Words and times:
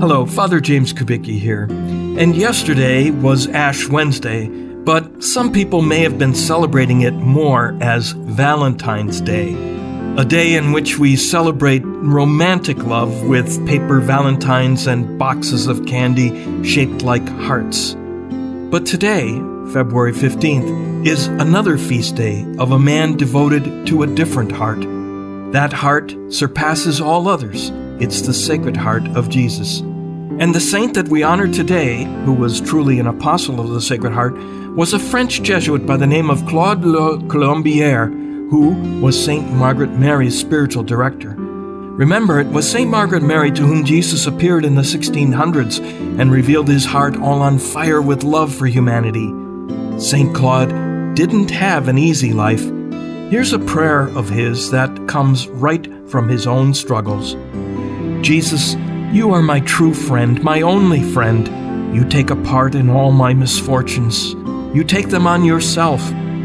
Hello, 0.00 0.24
Father 0.24 0.60
James 0.60 0.92
Kubicki 0.92 1.40
here. 1.40 1.64
And 1.64 2.36
yesterday 2.36 3.10
was 3.10 3.48
Ash 3.48 3.88
Wednesday, 3.88 4.46
but 4.46 5.24
some 5.24 5.52
people 5.52 5.82
may 5.82 6.02
have 6.02 6.20
been 6.20 6.36
celebrating 6.36 7.00
it 7.00 7.14
more 7.14 7.76
as 7.80 8.12
Valentine's 8.12 9.20
Day, 9.20 9.54
a 10.16 10.24
day 10.24 10.54
in 10.54 10.70
which 10.70 11.00
we 11.00 11.16
celebrate 11.16 11.82
romantic 11.84 12.78
love 12.84 13.24
with 13.24 13.66
paper 13.66 13.98
valentines 13.98 14.86
and 14.86 15.18
boxes 15.18 15.66
of 15.66 15.84
candy 15.84 16.62
shaped 16.62 17.02
like 17.02 17.28
hearts. 17.30 17.96
But 18.70 18.86
today, 18.86 19.32
February 19.72 20.12
15th, 20.12 21.08
is 21.08 21.26
another 21.26 21.76
feast 21.76 22.14
day 22.14 22.46
of 22.60 22.70
a 22.70 22.78
man 22.78 23.16
devoted 23.16 23.88
to 23.88 24.04
a 24.04 24.06
different 24.06 24.52
heart. 24.52 24.80
That 25.52 25.72
heart 25.72 26.14
surpasses 26.30 27.00
all 27.00 27.26
others. 27.26 27.72
It's 28.00 28.22
the 28.22 28.32
Sacred 28.32 28.76
Heart 28.76 29.08
of 29.16 29.28
Jesus. 29.28 29.80
And 29.80 30.54
the 30.54 30.60
saint 30.60 30.94
that 30.94 31.08
we 31.08 31.24
honor 31.24 31.48
today, 31.48 32.04
who 32.24 32.32
was 32.32 32.60
truly 32.60 33.00
an 33.00 33.08
apostle 33.08 33.60
of 33.60 33.70
the 33.70 33.80
Sacred 33.80 34.12
Heart, 34.12 34.34
was 34.76 34.92
a 34.92 35.00
French 35.00 35.42
Jesuit 35.42 35.84
by 35.84 35.96
the 35.96 36.06
name 36.06 36.30
of 36.30 36.46
Claude 36.46 36.84
la 36.84 37.16
Colombiere, 37.16 38.06
who 38.50 39.00
was 39.00 39.22
Saint 39.22 39.50
Margaret 39.50 39.90
Mary's 39.90 40.38
spiritual 40.38 40.84
director. 40.84 41.30
Remember, 41.30 42.38
it 42.38 42.46
was 42.46 42.70
Saint 42.70 42.88
Margaret 42.88 43.24
Mary 43.24 43.50
to 43.50 43.66
whom 43.66 43.84
Jesus 43.84 44.28
appeared 44.28 44.64
in 44.64 44.76
the 44.76 44.82
1600s 44.82 45.80
and 46.20 46.30
revealed 46.30 46.68
his 46.68 46.84
heart 46.84 47.16
all 47.16 47.42
on 47.42 47.58
fire 47.58 48.00
with 48.00 48.22
love 48.22 48.54
for 48.54 48.68
humanity. 48.68 49.28
Saint 49.98 50.32
Claude 50.36 51.16
didn't 51.16 51.50
have 51.50 51.88
an 51.88 51.98
easy 51.98 52.32
life. 52.32 52.62
Here's 53.32 53.52
a 53.52 53.58
prayer 53.58 54.02
of 54.16 54.28
his 54.28 54.70
that 54.70 55.08
comes 55.08 55.48
right 55.48 55.88
from 56.08 56.28
his 56.28 56.46
own 56.46 56.72
struggles. 56.74 57.34
Jesus, 58.22 58.74
you 59.12 59.32
are 59.32 59.42
my 59.42 59.60
true 59.60 59.94
friend, 59.94 60.42
my 60.42 60.62
only 60.62 61.02
friend. 61.02 61.94
You 61.94 62.04
take 62.04 62.30
a 62.30 62.36
part 62.36 62.74
in 62.74 62.90
all 62.90 63.12
my 63.12 63.32
misfortunes. 63.32 64.34
You 64.74 64.84
take 64.84 65.08
them 65.08 65.26
on 65.26 65.44
yourself. 65.44 66.02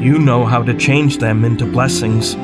You 0.00 0.18
know 0.18 0.44
how 0.44 0.62
to 0.62 0.72
change 0.76 1.18
them 1.18 1.44
into 1.44 1.66
blessings. 1.66 2.34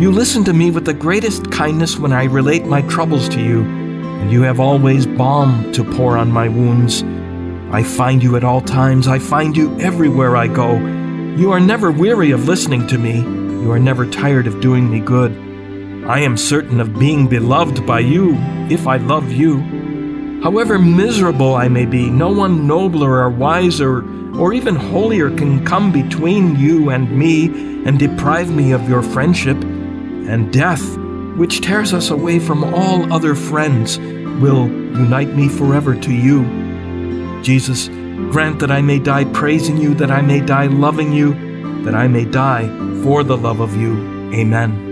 You 0.00 0.10
listen 0.10 0.44
to 0.44 0.52
me 0.52 0.70
with 0.70 0.84
the 0.84 0.94
greatest 0.94 1.50
kindness 1.50 1.98
when 1.98 2.12
I 2.12 2.24
relate 2.24 2.64
my 2.64 2.82
troubles 2.82 3.28
to 3.30 3.42
you, 3.42 3.62
and 3.62 4.30
you 4.30 4.42
have 4.42 4.60
always 4.60 5.06
balm 5.06 5.72
to 5.72 5.84
pour 5.84 6.16
on 6.16 6.30
my 6.30 6.48
wounds. 6.48 7.02
I 7.72 7.82
find 7.82 8.22
you 8.22 8.36
at 8.36 8.44
all 8.44 8.60
times, 8.60 9.08
I 9.08 9.18
find 9.18 9.56
you 9.56 9.78
everywhere 9.80 10.36
I 10.36 10.46
go. 10.46 10.76
You 11.36 11.52
are 11.52 11.60
never 11.60 11.90
weary 11.90 12.30
of 12.30 12.46
listening 12.46 12.86
to 12.88 12.98
me, 12.98 13.20
you 13.20 13.70
are 13.70 13.78
never 13.78 14.06
tired 14.06 14.46
of 14.46 14.60
doing 14.60 14.90
me 14.90 15.00
good. 15.00 15.51
I 16.06 16.18
am 16.20 16.36
certain 16.36 16.80
of 16.80 16.98
being 16.98 17.28
beloved 17.28 17.86
by 17.86 18.00
you 18.00 18.36
if 18.68 18.88
I 18.88 18.96
love 18.96 19.30
you. 19.30 19.60
However 20.42 20.76
miserable 20.76 21.54
I 21.54 21.68
may 21.68 21.86
be, 21.86 22.10
no 22.10 22.28
one 22.28 22.66
nobler 22.66 23.20
or 23.20 23.30
wiser 23.30 24.02
or 24.36 24.52
even 24.52 24.74
holier 24.74 25.30
can 25.30 25.64
come 25.64 25.92
between 25.92 26.56
you 26.56 26.90
and 26.90 27.16
me 27.16 27.46
and 27.86 28.00
deprive 28.00 28.50
me 28.50 28.72
of 28.72 28.88
your 28.88 29.02
friendship. 29.02 29.56
And 29.62 30.52
death, 30.52 30.96
which 31.36 31.60
tears 31.60 31.92
us 31.92 32.10
away 32.10 32.40
from 32.40 32.64
all 32.74 33.12
other 33.12 33.36
friends, 33.36 33.98
will 33.98 34.66
unite 34.66 35.34
me 35.34 35.48
forever 35.48 35.94
to 35.94 36.12
you. 36.12 36.42
Jesus, 37.42 37.86
grant 38.32 38.58
that 38.58 38.72
I 38.72 38.82
may 38.82 38.98
die 38.98 39.24
praising 39.26 39.76
you, 39.76 39.94
that 39.94 40.10
I 40.10 40.20
may 40.20 40.40
die 40.40 40.66
loving 40.66 41.12
you, 41.12 41.34
that 41.84 41.94
I 41.94 42.08
may 42.08 42.24
die 42.24 42.66
for 43.04 43.22
the 43.22 43.36
love 43.36 43.60
of 43.60 43.76
you. 43.76 44.32
Amen. 44.34 44.91